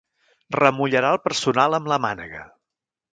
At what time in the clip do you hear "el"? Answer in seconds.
1.15-1.21